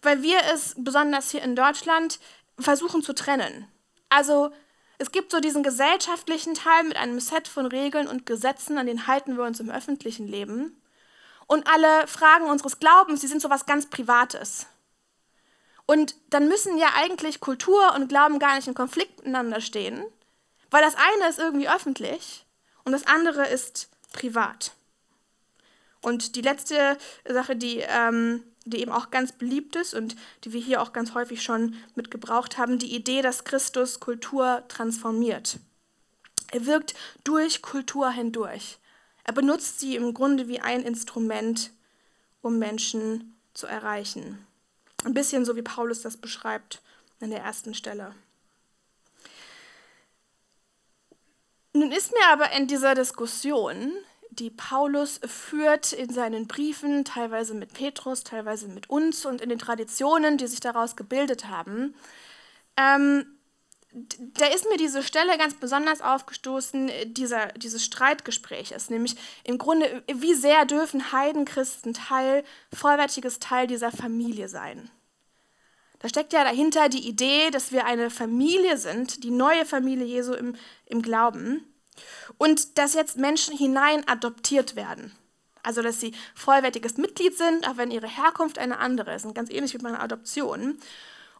[0.02, 2.20] weil wir es besonders hier in Deutschland
[2.58, 3.66] versuchen zu trennen.
[4.10, 4.52] Also
[4.98, 9.06] es gibt so diesen gesellschaftlichen Teil mit einem Set von Regeln und Gesetzen, an denen
[9.06, 10.80] halten wir uns im öffentlichen Leben.
[11.46, 14.66] Und alle Fragen unseres Glaubens, die sind so was ganz Privates.
[15.86, 20.04] Und dann müssen ja eigentlich Kultur und Glauben gar nicht in Konflikt miteinander stehen,
[20.70, 22.44] weil das eine ist irgendwie öffentlich
[22.84, 24.72] und das andere ist privat.
[26.02, 30.60] Und die letzte Sache, die, ähm, die eben auch ganz beliebt ist und die wir
[30.60, 35.58] hier auch ganz häufig schon mitgebraucht haben, die Idee, dass Christus Kultur transformiert.
[36.52, 36.94] Er wirkt
[37.24, 38.78] durch Kultur hindurch.
[39.24, 41.72] Er benutzt sie im Grunde wie ein Instrument,
[42.40, 44.45] um Menschen zu erreichen.
[45.06, 46.82] Ein bisschen so wie Paulus das beschreibt
[47.20, 48.12] an der ersten Stelle.
[51.72, 53.92] Nun ist mir aber in dieser Diskussion,
[54.30, 59.60] die Paulus führt in seinen Briefen, teilweise mit Petrus, teilweise mit uns und in den
[59.60, 61.94] Traditionen, die sich daraus gebildet haben,
[62.76, 63.26] ähm,
[64.18, 69.14] da ist mir diese Stelle ganz besonders aufgestoßen, dieser, dieses Streitgespräches, nämlich
[69.44, 72.42] im Grunde, wie sehr dürfen Heidenchristen Teil,
[72.74, 74.90] vollwertiges Teil dieser Familie sein.
[75.98, 80.34] Da steckt ja dahinter die Idee, dass wir eine Familie sind, die neue Familie Jesu
[80.34, 80.56] im,
[80.86, 81.64] im Glauben.
[82.38, 85.12] Und dass jetzt Menschen hinein adoptiert werden.
[85.62, 89.24] Also, dass sie vollwertiges Mitglied sind, auch wenn ihre Herkunft eine andere ist.
[89.24, 90.78] Und ganz ähnlich wie bei einer Adoption.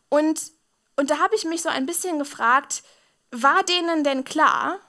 [0.09, 0.53] Und,
[0.97, 2.83] und da habe ich mich so ein bisschen gefragt,
[3.31, 4.81] war denen denn klar,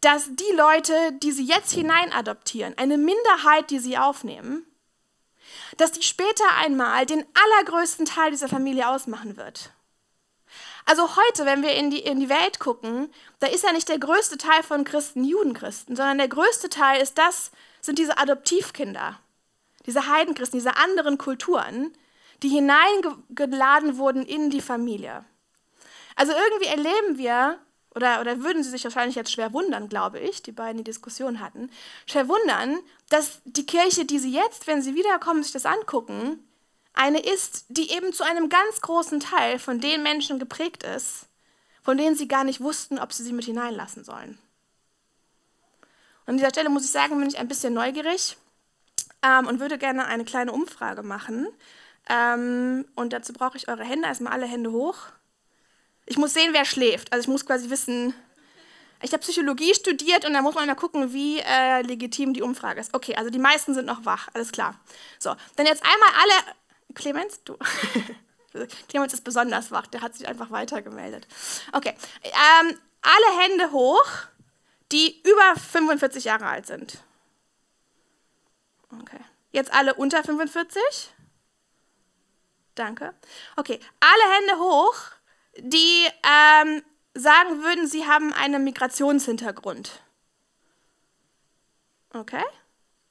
[0.00, 4.66] dass die Leute, die sie jetzt hinein adoptieren, eine Minderheit, die sie aufnehmen,
[5.76, 9.70] dass die später einmal den allergrößten Teil dieser Familie ausmachen wird.
[10.84, 13.98] Also heute, wenn wir in die, in die Welt gucken, da ist ja nicht der
[13.98, 19.18] größte Teil von Christen Judenchristen, sondern der größte Teil ist das, sind diese Adoptivkinder,
[19.84, 21.92] diese Heidenchristen, diese anderen Kulturen,
[22.42, 25.24] die hineingeladen wurden in die Familie.
[26.14, 27.58] Also irgendwie erleben wir
[27.96, 31.40] oder, oder würden Sie sich wahrscheinlich jetzt schwer wundern, glaube ich, die beiden die Diskussion
[31.40, 31.70] hatten,
[32.06, 32.78] schwer wundern,
[33.08, 36.42] dass die Kirche, die Sie jetzt, wenn Sie wiederkommen, sich das angucken,
[36.92, 41.26] eine ist, die eben zu einem ganz großen Teil von den Menschen geprägt ist,
[41.82, 44.38] von denen Sie gar nicht wussten, ob Sie sie mit hineinlassen sollen.
[46.24, 48.36] Und an dieser Stelle muss ich sagen, bin ich ein bisschen neugierig
[49.22, 51.46] ähm, und würde gerne eine kleine Umfrage machen.
[52.08, 54.98] Ähm, und dazu brauche ich eure Hände, erstmal alle Hände hoch.
[56.06, 57.12] Ich muss sehen, wer schläft.
[57.12, 58.14] Also ich muss quasi wissen,
[59.02, 62.80] ich habe Psychologie studiert und da muss man mal gucken, wie äh, legitim die Umfrage
[62.80, 62.94] ist.
[62.94, 64.78] Okay, also die meisten sind noch wach, alles klar.
[65.18, 66.54] So, dann jetzt einmal alle.
[66.94, 67.56] Clemens, du.
[68.88, 71.26] Clemens ist besonders wach, der hat sich einfach weitergemeldet.
[71.72, 74.06] Okay, ähm, alle Hände hoch,
[74.92, 76.98] die über 45 Jahre alt sind.
[79.00, 79.20] Okay,
[79.52, 80.80] jetzt alle unter 45.
[82.74, 83.14] Danke.
[83.56, 84.96] Okay, alle Hände hoch,
[85.58, 86.82] die ähm,
[87.18, 90.02] sagen würden, sie haben einen Migrationshintergrund.
[92.12, 92.44] Okay.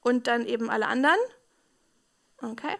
[0.01, 1.19] Und dann eben alle anderen.
[2.41, 2.77] Okay.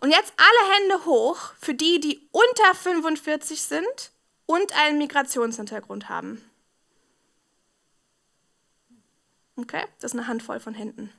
[0.00, 4.12] Und jetzt alle Hände hoch für die, die unter 45 sind
[4.46, 6.42] und einen Migrationshintergrund haben.
[9.56, 11.12] Okay, das ist eine Handvoll von Händen.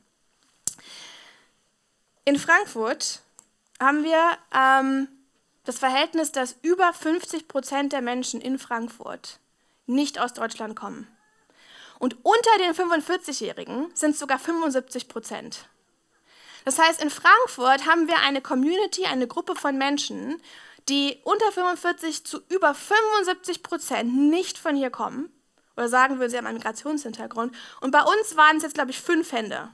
[2.26, 3.22] In Frankfurt
[3.80, 5.08] haben wir ähm,
[5.64, 9.40] das Verhältnis, dass über 50 Prozent der Menschen in Frankfurt
[9.86, 11.08] nicht aus Deutschland kommen.
[12.00, 15.70] Und unter den 45-Jährigen sind es sogar 75 Prozent.
[16.66, 20.42] Das heißt, in Frankfurt haben wir eine Community, eine Gruppe von Menschen,
[20.90, 25.32] die unter 45 zu über 75 Prozent nicht von hier kommen.
[25.76, 27.56] Oder sagen wir, sie haben einen Migrationshintergrund.
[27.82, 29.70] Und bei uns waren es jetzt, glaube ich, fünf Hände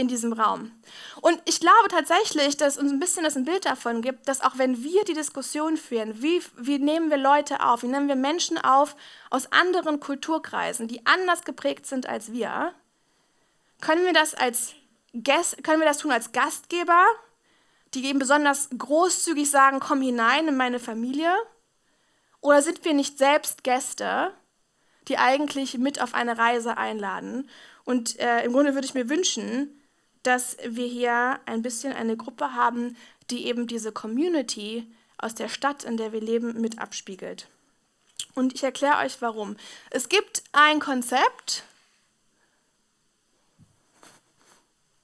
[0.00, 0.72] in diesem Raum.
[1.20, 4.56] Und ich glaube tatsächlich, dass uns ein bisschen das ein Bild davon gibt, dass auch
[4.56, 8.56] wenn wir die Diskussion führen, wie, wie nehmen wir Leute auf, wie nehmen wir Menschen
[8.56, 8.96] auf
[9.28, 12.72] aus anderen Kulturkreisen, die anders geprägt sind als wir,
[13.80, 14.72] können wir das als
[15.12, 17.04] Gäst, können wir das tun als Gastgeber,
[17.94, 21.34] die eben besonders großzügig sagen, komm hinein in meine Familie?
[22.40, 24.32] Oder sind wir nicht selbst Gäste,
[25.08, 27.50] die eigentlich mit auf eine Reise einladen?
[27.84, 29.79] Und äh, im Grunde würde ich mir wünschen,
[30.22, 32.96] dass wir hier ein bisschen eine Gruppe haben,
[33.30, 34.86] die eben diese Community
[35.18, 37.48] aus der Stadt, in der wir leben, mit abspiegelt.
[38.34, 39.56] Und ich erkläre euch warum.
[39.90, 41.64] Es gibt ein Konzept,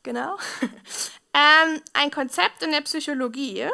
[0.02, 0.36] genau,
[1.34, 3.68] ähm, ein Konzept in der Psychologie,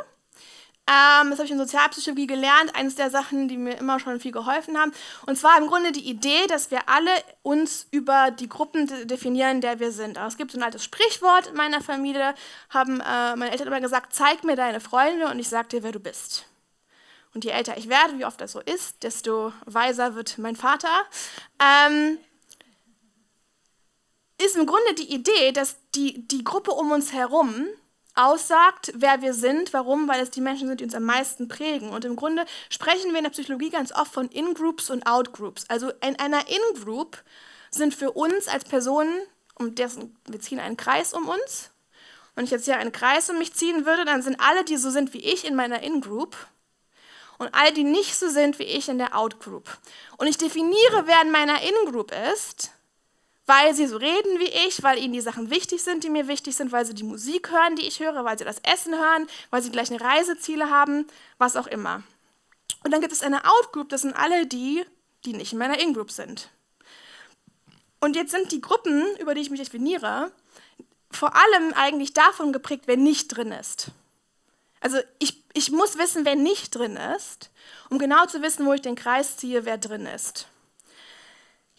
[0.88, 4.32] ähm, das habe ich in Sozialpsychologie gelernt, eines der Sachen, die mir immer schon viel
[4.32, 4.92] geholfen haben.
[5.26, 7.10] Und zwar im Grunde die Idee, dass wir alle
[7.42, 10.18] uns über die Gruppen definieren, in der wir sind.
[10.18, 12.34] Also es gibt so ein altes Sprichwort in meiner Familie,
[12.68, 15.92] haben äh, meine Eltern immer gesagt, zeig mir deine Freunde und ich sag dir, wer
[15.92, 16.46] du bist.
[17.32, 21.06] Und je älter ich werde, wie oft das so ist, desto weiser wird mein Vater.
[21.60, 22.18] Ähm,
[24.44, 27.68] ist im Grunde die Idee, dass die, die Gruppe um uns herum
[28.14, 29.72] aussagt, wer wir sind.
[29.72, 30.09] Warum?
[30.09, 31.90] Weil es die Menschen sind, die uns am meisten prägen.
[31.90, 35.64] Und im Grunde sprechen wir in der Psychologie ganz oft von In-Groups und Out-Groups.
[35.68, 37.22] Also in einer In-Group
[37.70, 39.14] sind für uns als Personen,
[39.55, 41.70] um dessen, wir ziehen einen Kreis um uns.
[42.35, 44.90] Wenn ich jetzt hier einen Kreis um mich ziehen würde, dann sind alle, die so
[44.90, 46.37] sind wie ich, in meiner In-Group.
[47.38, 49.79] Und alle, die nicht so sind wie ich, in der Out-Group.
[50.16, 52.70] Und ich definiere, wer in meiner In-Group ist
[53.46, 56.55] weil sie so reden wie ich, weil ihnen die Sachen wichtig sind, die mir wichtig
[56.55, 59.62] sind, weil sie die Musik hören, die ich höre, weil sie das Essen hören, weil
[59.62, 61.07] sie die gleichen Reiseziele haben,
[61.38, 62.02] was auch immer.
[62.85, 64.85] Und dann gibt es eine Outgroup, das sind alle die,
[65.24, 66.50] die nicht in meiner In-Group sind.
[68.00, 70.33] Und jetzt sind die Gruppen, über die ich mich definiere,
[71.11, 73.88] vor allem eigentlich davon geprägt, wer nicht drin ist.
[74.81, 77.50] Also ich, ich muss wissen, wer nicht drin ist,
[77.90, 80.48] um genau zu wissen, wo ich den Kreis ziehe, wer drin ist.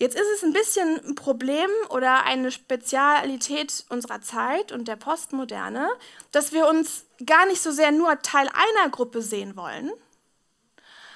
[0.03, 5.87] Jetzt ist es ein bisschen ein Problem oder eine Spezialität unserer Zeit und der Postmoderne,
[6.31, 9.93] dass wir uns gar nicht so sehr nur Teil einer Gruppe sehen wollen,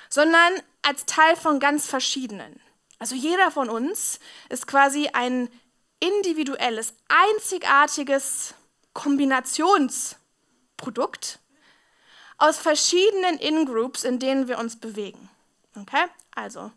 [0.10, 2.62] sondern als Teil von ganz verschiedenen.
[2.98, 5.50] Also jeder von uns ist quasi ein
[6.00, 8.54] individuelles, einzigartiges
[8.94, 11.40] Kombinationsprodukt
[12.38, 15.30] aus verschiedenen In-Groups, in denen wir uns bewegen.
[15.76, 16.06] Okay?
[16.34, 16.72] Also,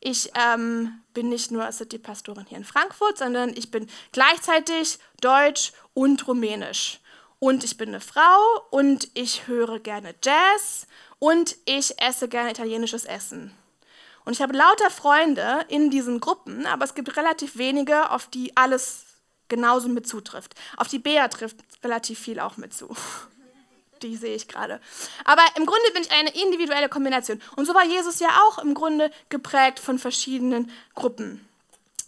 [0.00, 6.26] ich ähm, bin nicht nur City-Pastorin hier in Frankfurt, sondern ich bin gleichzeitig Deutsch und
[6.28, 7.00] Rumänisch.
[7.40, 10.86] Und ich bin eine Frau und ich höre gerne Jazz
[11.18, 13.52] und ich esse gerne italienisches Essen.
[14.24, 18.56] Und ich habe lauter Freunde in diesen Gruppen, aber es gibt relativ wenige, auf die
[18.56, 19.06] alles
[19.48, 20.54] genauso mit zutrifft.
[20.76, 22.94] Auf die Bea trifft relativ viel auch mit zu
[24.02, 24.80] die sehe ich gerade.
[25.24, 27.40] Aber im Grunde bin ich eine individuelle Kombination.
[27.56, 31.46] Und so war Jesus ja auch im Grunde geprägt von verschiedenen Gruppen.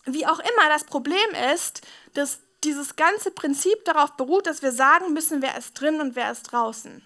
[0.04, 1.18] Wie auch immer, das Problem
[1.52, 1.82] ist,
[2.14, 6.30] dass dieses ganze Prinzip darauf beruht, dass wir sagen müssen, wer ist drin und wer
[6.30, 7.02] ist draußen.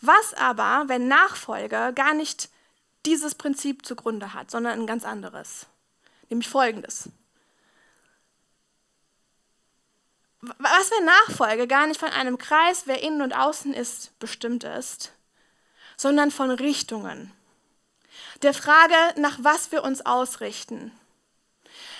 [0.00, 2.48] Was aber, wenn Nachfolge gar nicht
[3.04, 5.66] dieses Prinzip zugrunde hat, sondern ein ganz anderes?
[6.30, 7.10] Nämlich folgendes.
[10.40, 15.12] Was wir Nachfolge gar nicht von einem Kreis, wer innen und außen ist, bestimmt ist,
[15.96, 17.32] sondern von Richtungen.
[18.42, 20.92] Der Frage, nach was wir uns ausrichten.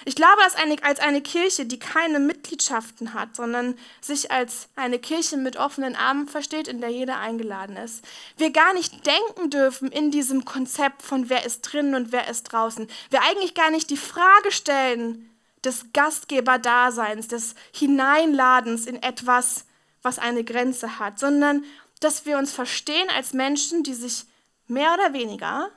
[0.07, 4.99] Ich glaube, dass eine, als eine Kirche, die keine Mitgliedschaften hat, sondern sich als eine
[4.99, 8.03] Kirche mit offenen Armen versteht, in der jeder eingeladen ist,
[8.39, 12.45] wir gar nicht denken dürfen in diesem Konzept von wer ist drin und wer ist
[12.45, 12.89] draußen.
[13.11, 15.30] Wir eigentlich gar nicht die Frage stellen,
[15.65, 19.67] des Gastgeberdaseins, des Hineinladens in etwas,
[20.03, 21.65] was eine Grenze hat, sondern
[22.01, 24.25] dass wir uns verstehen als Menschen, die sich
[24.67, 25.71] mehr oder weniger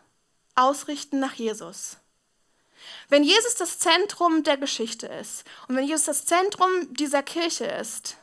[0.55, 1.97] ausrichten nach Jesus.
[3.09, 8.17] Wenn Jesus das Zentrum der Geschichte ist und wenn Jesus das Zentrum dieser Kirche ist,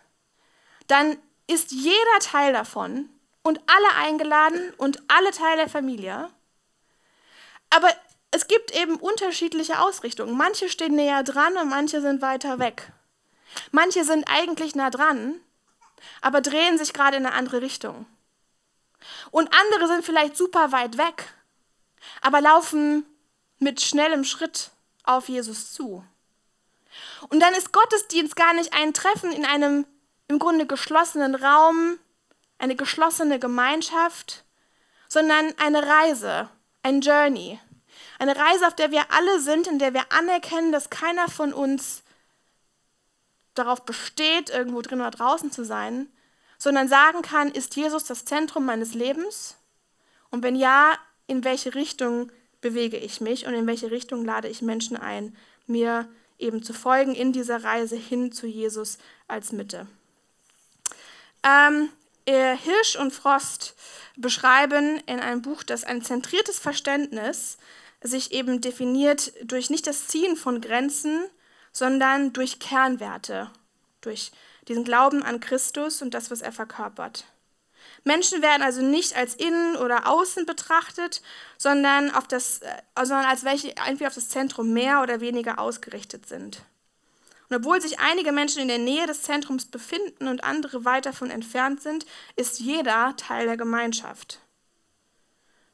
[0.87, 3.09] dann ist jeder Teil davon
[3.43, 6.31] und alle eingeladen und alle Teil der Familie.
[7.71, 7.89] Aber
[8.31, 10.37] es gibt eben unterschiedliche Ausrichtungen.
[10.37, 12.93] Manche stehen näher dran und manche sind weiter weg.
[13.73, 15.41] Manche sind eigentlich nah dran,
[16.21, 18.07] aber drehen sich gerade in eine andere Richtung.
[19.31, 21.35] Und andere sind vielleicht super weit weg,
[22.21, 23.05] aber laufen
[23.59, 24.71] mit schnellem Schritt
[25.05, 26.05] auf Jesus zu.
[27.29, 29.87] Und dann ist Gottesdienst gar nicht ein Treffen in einem
[30.29, 31.99] im Grunde geschlossenen Raum,
[32.59, 34.45] eine geschlossene Gemeinschaft,
[35.09, 36.49] sondern eine Reise,
[36.83, 37.59] ein Journey.
[38.19, 42.03] Eine Reise, auf der wir alle sind, in der wir anerkennen, dass keiner von uns
[43.55, 46.09] darauf besteht, irgendwo drin oder draußen zu sein,
[46.59, 49.57] sondern sagen kann, ist Jesus das Zentrum meines Lebens?
[50.31, 54.63] Und wenn ja, in welche Richtung bewege ich mich und in welche Richtung lade ich
[54.63, 58.99] Menschen ein, mir eben zu folgen in dieser Reise hin zu Jesus
[59.29, 59.87] als Mitte.
[61.43, 61.91] Ähm,
[62.33, 63.75] Hirsch und Frost
[64.17, 67.59] beschreiben in einem Buch, dass ein zentriertes Verständnis
[68.03, 71.25] sich eben definiert durch nicht das Ziehen von Grenzen,
[71.73, 73.51] sondern durch Kernwerte,
[74.01, 74.33] durch
[74.69, 77.25] diesen Glauben an Christus und das, was er verkörpert.
[78.05, 81.23] Menschen werden also nicht als innen oder außen betrachtet,
[81.59, 86.27] sondern, auf das, äh, sondern als welche entweder auf das Zentrum mehr oder weniger ausgerichtet
[86.27, 86.63] sind.
[87.51, 91.31] Und obwohl sich einige Menschen in der Nähe des Zentrums befinden und andere weit davon
[91.31, 94.39] entfernt sind, ist jeder Teil der Gemeinschaft.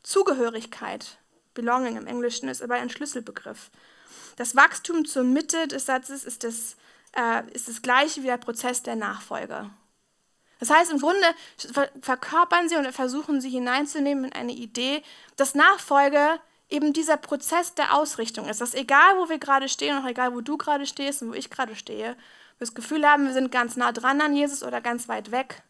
[0.02, 1.18] Zugehörigkeit,
[1.52, 3.70] Belonging im Englischen, ist aber ein Schlüsselbegriff.
[4.36, 6.76] Das Wachstum zur Mitte des Satzes ist das,
[7.12, 9.68] äh, ist das gleiche wie der Prozess der Nachfolge.
[10.58, 11.26] Das heißt, im Grunde
[12.00, 15.02] verkörpern sie und versuchen sie hineinzunehmen in eine Idee,
[15.36, 18.61] dass Nachfolge eben dieser Prozess der Ausrichtung ist.
[18.61, 21.50] Dass egal, wo wir gerade stehen, auch egal, wo du gerade stehst und wo ich
[21.50, 22.16] gerade stehe, wir
[22.59, 25.62] das Gefühl haben, wir sind ganz nah dran an Jesus oder ganz weit weg.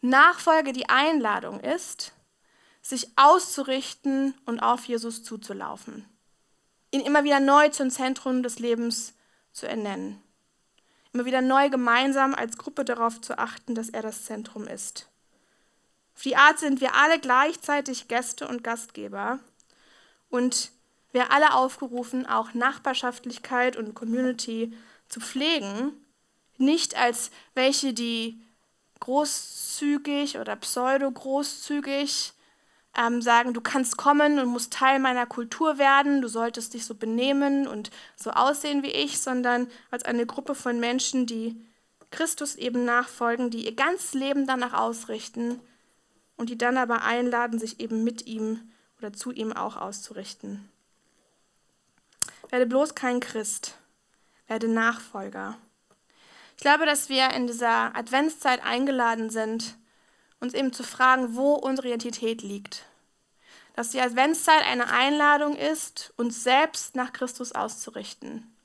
[0.00, 2.12] Nachfolge die Einladung ist,
[2.82, 6.04] sich auszurichten und auf Jesus zuzulaufen.
[6.90, 9.14] Ihn immer wieder neu zum Zentrum des Lebens
[9.52, 10.24] zu ernennen
[11.14, 15.08] immer wieder neu gemeinsam als Gruppe darauf zu achten, dass er das Zentrum ist.
[16.14, 19.38] Auf die Art sind wir alle gleichzeitig Gäste und Gastgeber
[20.34, 20.72] und
[21.12, 24.76] wir alle aufgerufen, auch Nachbarschaftlichkeit und Community
[25.08, 25.92] zu pflegen,
[26.58, 28.42] nicht als welche, die
[28.98, 32.32] großzügig oder pseudo-großzügig
[32.96, 36.96] ähm, sagen, du kannst kommen und musst Teil meiner Kultur werden, du solltest dich so
[36.96, 41.64] benehmen und so aussehen wie ich, sondern als eine Gruppe von Menschen, die
[42.10, 45.60] Christus eben nachfolgen, die ihr ganzes Leben danach ausrichten
[46.36, 48.72] und die dann aber einladen, sich eben mit ihm
[49.04, 50.70] oder zu ihm auch auszurichten.
[52.48, 53.76] Werde bloß kein Christ,
[54.46, 55.58] werde Nachfolger.
[56.56, 59.76] Ich glaube, dass wir in dieser Adventszeit eingeladen sind,
[60.40, 62.86] uns eben zu fragen, wo unsere Identität liegt.
[63.76, 68.56] Dass die Adventszeit eine Einladung ist, uns selbst nach Christus auszurichten.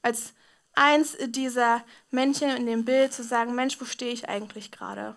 [0.00, 0.32] Als
[0.74, 5.16] eins dieser Männchen in dem Bild zu sagen, Mensch, wo stehe ich eigentlich gerade?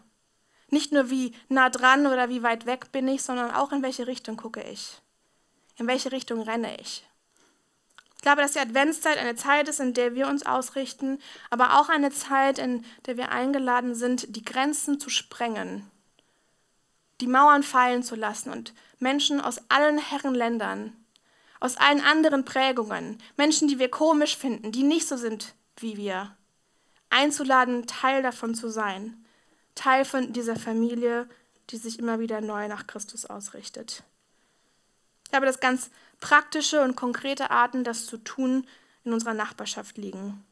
[0.69, 4.08] Nicht nur wie nah dran oder wie weit weg bin ich, sondern auch in welche
[4.08, 5.01] Richtung gucke ich.
[5.78, 7.06] In welche Richtung renne ich.
[8.15, 11.19] Ich glaube, dass die Adventszeit eine Zeit ist, in der wir uns ausrichten,
[11.51, 15.89] aber auch eine Zeit, in der wir eingeladen sind, die Grenzen zu sprengen,
[17.21, 20.95] die Mauern fallen zu lassen und Menschen aus allen Herrenländern,
[21.60, 26.36] aus allen anderen Prägungen, Menschen, die wir komisch finden, die nicht so sind wie wir,
[27.10, 29.24] einzuladen, Teil davon zu sein,
[29.75, 31.29] Teil von dieser Familie,
[31.69, 34.03] die sich immer wieder neu nach Christus ausrichtet.
[35.25, 38.65] Ich glaube, dass ganz praktische und konkrete Arten, das zu tun,
[39.03, 40.43] in unserer Nachbarschaft liegen.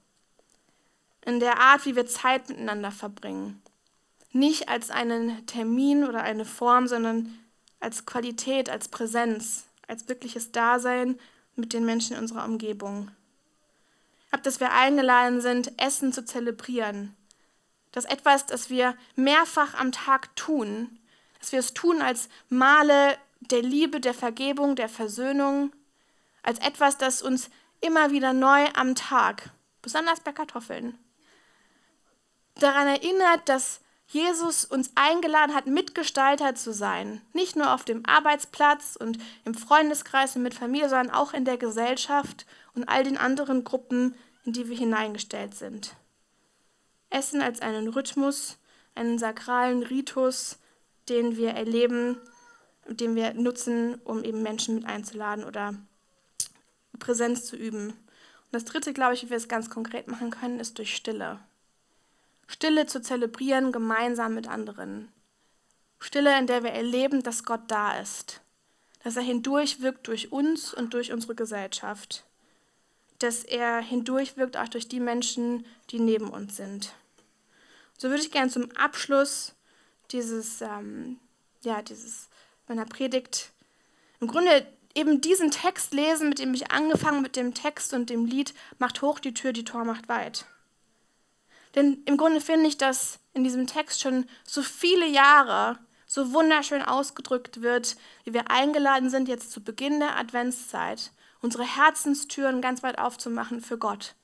[1.26, 3.62] In der Art, wie wir Zeit miteinander verbringen.
[4.32, 7.38] Nicht als einen Termin oder eine Form, sondern
[7.80, 11.20] als Qualität, als Präsenz, als wirkliches Dasein
[11.56, 13.12] mit den Menschen in unserer Umgebung.
[14.32, 17.16] Habe, dass wir eingeladen sind, Essen zu zelebrieren.
[17.94, 21.00] Das etwas, das wir mehrfach am Tag tun,
[21.40, 25.72] dass wir es tun als Male der Liebe, der Vergebung, der Versöhnung,
[26.42, 30.98] als etwas, das uns immer wieder neu am Tag, besonders bei Kartoffeln,
[32.56, 37.22] daran erinnert, dass Jesus uns eingeladen hat, Mitgestalter zu sein.
[37.34, 41.58] Nicht nur auf dem Arbeitsplatz und im Freundeskreis und mit Familie, sondern auch in der
[41.58, 44.16] Gesellschaft und all den anderen Gruppen,
[44.46, 45.96] in die wir hineingestellt sind.
[47.14, 48.58] Essen als einen Rhythmus,
[48.96, 50.58] einen sakralen Ritus,
[51.10, 52.18] den wir erleben,
[52.88, 55.76] den wir nutzen, um eben Menschen mit einzuladen oder
[57.00, 57.90] Präsenz zu üben.
[57.90, 61.40] Und das dritte, glaube ich, wie wir es ganz konkret machen können, ist durch Stille.
[62.48, 65.12] Stille zu zelebrieren gemeinsam mit anderen.
[66.00, 68.42] Stille, in der wir erleben, dass Gott da ist,
[69.04, 72.26] dass er hindurchwirkt durch uns und durch unsere Gesellschaft,
[73.20, 76.94] dass er hindurchwirkt auch durch die Menschen, die neben uns sind.
[78.04, 79.54] So würde ich gerne zum Abschluss
[80.12, 81.22] dieses, ähm,
[81.62, 82.28] ja, dieses
[82.68, 83.54] meiner Predigt
[84.20, 88.26] im Grunde eben diesen Text lesen, mit dem ich angefangen mit dem Text und dem
[88.26, 90.44] Lied Macht hoch die Tür, die Tor macht weit.
[91.76, 96.82] Denn im Grunde finde ich, dass in diesem Text schon so viele Jahre so wunderschön
[96.82, 97.96] ausgedrückt wird,
[98.26, 103.78] wie wir eingeladen sind, jetzt zu Beginn der Adventszeit, unsere Herzenstüren ganz weit aufzumachen für
[103.78, 104.16] Gott,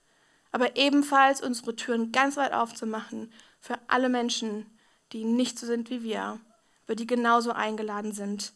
[0.52, 4.66] aber ebenfalls unsere Türen ganz weit aufzumachen für alle Menschen,
[5.12, 6.40] die nicht so sind wie wir,
[6.86, 8.54] aber die genauso eingeladen sind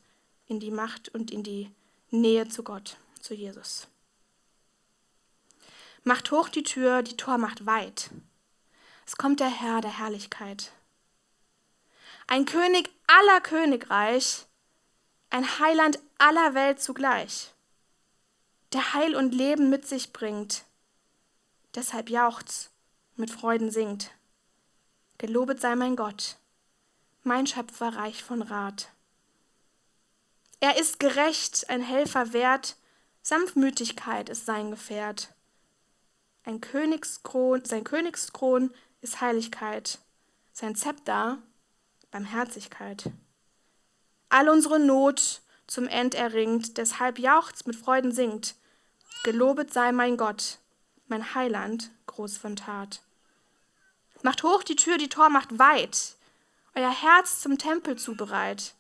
[0.47, 1.71] in die Macht und in die
[2.09, 3.87] Nähe zu Gott, zu Jesus.
[6.03, 8.09] Macht hoch die Tür, die Tor macht weit.
[9.05, 10.71] Es kommt der Herr der Herrlichkeit.
[12.27, 14.45] Ein König aller Königreich,
[15.29, 17.53] ein Heiland aller Welt zugleich,
[18.71, 20.63] der Heil und Leben mit sich bringt.
[21.75, 22.71] Deshalb jauchzt,
[23.15, 24.11] mit Freuden singt.
[25.23, 26.35] Gelobet sei mein Gott,
[27.23, 28.89] mein Schöpfer reich von Rat.
[30.59, 32.75] Er ist gerecht, ein Helfer wert,
[33.21, 35.33] Sanftmütigkeit ist sein Gefährt.
[36.43, 39.99] Ein Königskron, sein Königskron ist Heiligkeit,
[40.51, 41.37] sein Zepter
[42.11, 43.09] Barmherzigkeit.
[44.27, 48.55] All unsere Not zum End erringt, deshalb jauchzt mit Freuden singt.
[49.23, 50.59] Gelobet sei mein Gott,
[51.07, 53.01] mein Heiland, groß von Tat.
[54.23, 56.15] Macht hoch die Tür, die Tor macht weit,
[56.75, 58.73] euer Herz zum Tempel zubereit.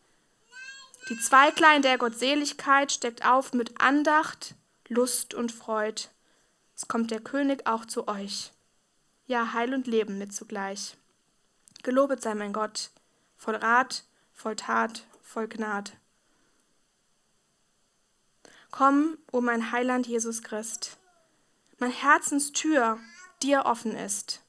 [1.09, 4.55] Die Zweiglein der Gottseligkeit steckt auf mit Andacht,
[4.87, 6.07] Lust und Freud.
[6.77, 8.53] Es kommt der König auch zu euch.
[9.27, 10.95] Ja, Heil und Leben mit zugleich.
[11.83, 12.91] Gelobet sei mein Gott,
[13.35, 15.91] voll Rat, voll Tat, voll Gnad.
[18.71, 20.97] Komm, o mein Heiland Jesus Christ,
[21.79, 22.97] mein Herzenstür
[23.41, 24.42] dir offen ist.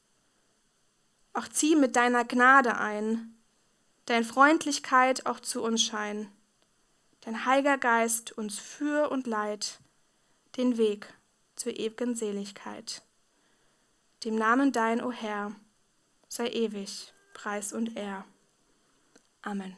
[1.35, 3.37] Auch zieh mit deiner Gnade ein,
[4.07, 6.31] dein Freundlichkeit auch zu uns schein
[7.25, 9.79] dein Heiliger Geist uns für und leid
[10.57, 11.13] den Weg
[11.55, 13.01] zur ewigen Seligkeit.
[14.23, 15.53] Dem Namen dein, o Herr,
[16.29, 18.25] sei ewig Preis und Ehr.
[19.41, 19.75] Amen.